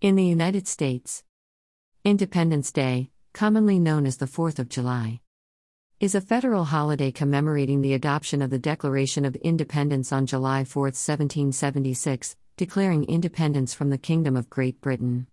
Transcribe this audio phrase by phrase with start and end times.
[0.00, 1.24] In the United States,
[2.04, 5.18] Independence Day, commonly known as the 4th of July,
[5.98, 10.82] is a federal holiday commemorating the adoption of the Declaration of Independence on July 4,
[10.84, 15.26] 1776, declaring independence from the Kingdom of Great Britain.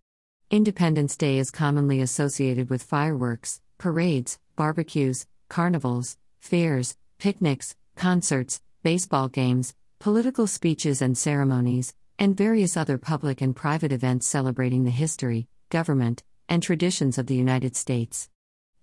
[0.49, 9.75] Independence Day is commonly associated with fireworks, parades, barbecues, carnivals, fairs, picnics, concerts, baseball games,
[9.99, 16.23] political speeches and ceremonies, and various other public and private events celebrating the history, government,
[16.47, 18.29] and traditions of the United States.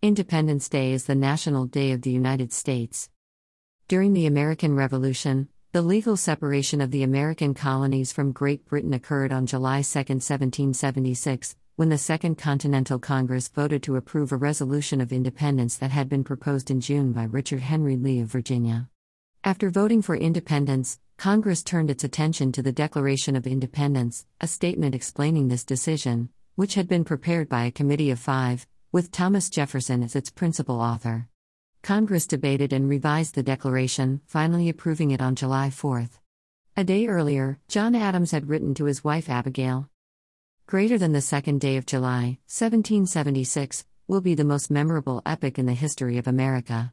[0.03, 3.09] Independence Day is the National Day of the United States.
[3.89, 9.33] During the American Revolution, the legal separation of the American colonies from Great Britain occurred
[9.33, 15.13] on July 2, 1776, when the Second Continental Congress voted to approve a resolution of
[15.13, 18.91] independence that had been proposed in June by Richard Henry Lee of Virginia.
[19.45, 24.93] After voting for independence, Congress turned its attention to the Declaration of Independence, a statement
[24.93, 30.03] explaining this decision, which had been prepared by a committee of five, with Thomas Jefferson
[30.03, 31.29] as its principal author.
[31.81, 36.09] Congress debated and revised the Declaration, finally approving it on July 4.
[36.77, 39.89] A day earlier, John Adams had written to his wife Abigail
[40.67, 45.67] Greater than the second day of July, 1776, will be the most memorable epoch in
[45.67, 46.93] the history of America.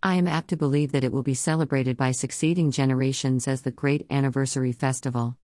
[0.00, 3.72] I am apt to believe that it will be celebrated by succeeding generations as the
[3.72, 5.36] great anniversary festival.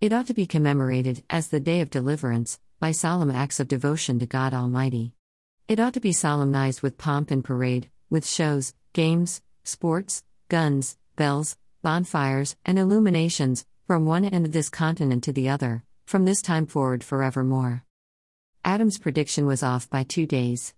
[0.00, 4.18] It ought to be commemorated as the Day of Deliverance, by solemn acts of devotion
[4.20, 5.12] to God Almighty.
[5.66, 11.58] It ought to be solemnized with pomp and parade, with shows, games, sports, guns, bells,
[11.82, 16.64] bonfires, and illuminations, from one end of this continent to the other, from this time
[16.64, 17.84] forward forevermore.
[18.64, 20.72] Adams' prediction was off by two days.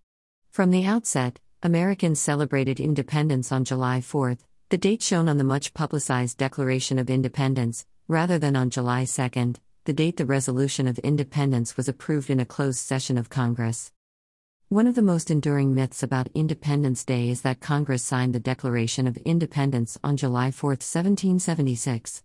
[0.50, 4.38] From the outset, Americans celebrated independence on July 4,
[4.70, 9.52] the date shown on the much publicized Declaration of Independence, rather than on July 2,
[9.84, 13.92] the date the Resolution of Independence was approved in a closed session of Congress.
[14.70, 19.06] One of the most enduring myths about Independence Day is that Congress signed the Declaration
[19.06, 22.22] of Independence on July 4, 1776.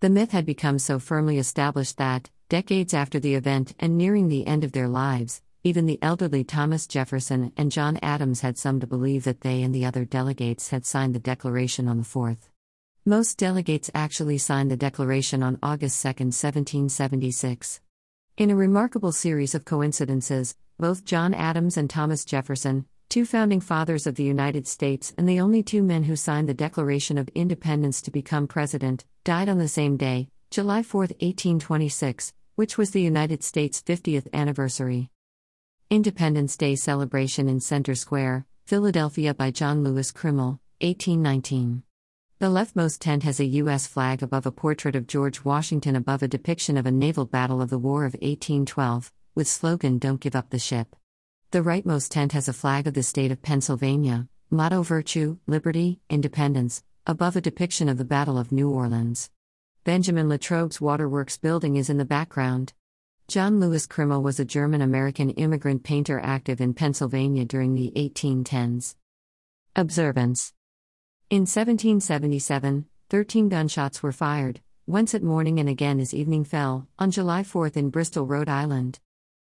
[0.00, 4.46] The myth had become so firmly established that, decades after the event and nearing the
[4.46, 8.86] end of their lives, even the elderly Thomas Jefferson and John Adams had some to
[8.86, 12.50] believe that they and the other delegates had signed the Declaration on the 4th.
[13.06, 17.80] Most delegates actually signed the Declaration on August 2, 1776.
[18.36, 24.06] In a remarkable series of coincidences, both John Adams and Thomas Jefferson, two founding fathers
[24.06, 28.02] of the United States and the only two men who signed the Declaration of Independence
[28.02, 33.42] to become president, died on the same day, July 4, 1826, which was the United
[33.42, 35.08] States' 50th anniversary.
[35.90, 41.82] Independence Day celebration in Center Square, Philadelphia by John Lewis Krimmel, 1819.
[42.38, 43.86] The leftmost tent has a U.S.
[43.86, 47.68] flag above a portrait of George Washington above a depiction of a naval battle of
[47.68, 50.96] the War of 1812 with slogan Don't Give Up the Ship.
[51.50, 56.82] The rightmost tent has a flag of the state of Pennsylvania, motto Virtue, Liberty, Independence,
[57.06, 59.30] above a depiction of the Battle of New Orleans.
[59.84, 62.72] Benjamin Latrobe's Waterworks building is in the background.
[63.26, 68.96] John Lewis Krimmel was a German American immigrant painter active in Pennsylvania during the 1810s.
[69.74, 70.52] Observance
[71.30, 77.10] In 1777, 13 gunshots were fired, once at morning and again as evening fell, on
[77.10, 79.00] July 4 in Bristol, Rhode Island.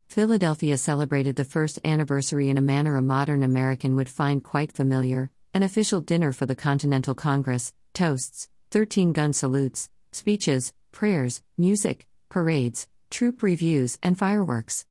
[0.09, 5.31] Philadelphia celebrated the first anniversary in a manner a modern American would find quite familiar
[5.55, 12.87] an official dinner for the Continental Congress, toasts, 13 gun salutes, speeches, prayers, music, parades,
[13.11, 14.87] troop reviews, and fireworks.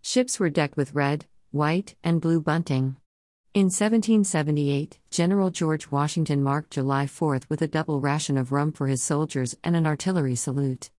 [0.00, 2.96] Ships were decked with red, white, and blue bunting.
[3.54, 8.88] In 1778, General George Washington marked July 4 with a double ration of rum for
[8.88, 10.90] his soldiers and an artillery salute.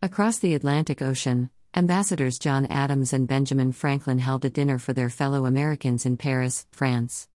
[0.00, 5.10] Across the Atlantic Ocean, Ambassadors John Adams and Benjamin Franklin held a dinner for their
[5.10, 7.28] fellow Americans in Paris, France.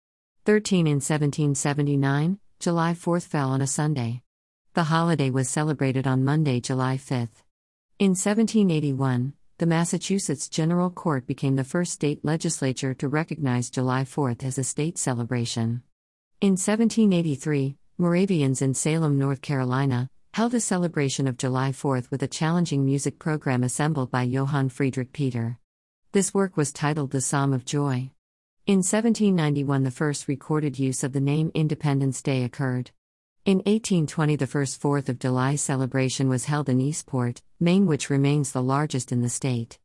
[0.47, 4.23] 13 in 1779, July 4 fell on a Sunday.
[4.73, 7.29] The holiday was celebrated on Monday, July 5.
[8.03, 14.39] In 1781, the Massachusetts General Court became the first state legislature to recognize July 4
[14.43, 15.85] as a state celebration.
[16.41, 22.27] In 1783, Moravians in Salem, North Carolina, held a celebration of July 4 with a
[22.27, 25.61] challenging music program assembled by Johann Friedrich Peter.
[26.11, 28.11] This work was titled The Psalm of Joy.
[28.67, 32.91] In 1791, the first recorded use of the name Independence Day occurred.
[33.45, 38.53] In 1820, the first 4th of July celebration was held in Eastport, Maine, which remains
[38.53, 39.81] the largest in the state.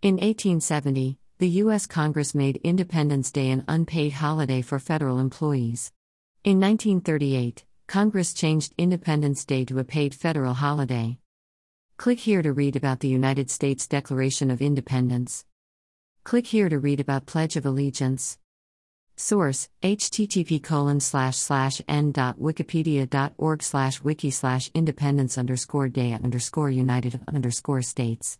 [0.00, 1.86] In 1870, the U.S.
[1.86, 5.92] Congress made Independence Day an unpaid holiday for federal employees.
[6.42, 11.18] In 1938, Congress changed Independence Day to a paid federal holiday.
[11.98, 15.44] Click here to read about the United States Declaration of Independence.
[16.24, 18.38] Click here to read about Pledge of Allegiance.
[19.22, 27.82] Source http colon slash slash n.wikipedia.org slash wiki slash independence underscore day underscore united underscore
[27.82, 28.36] states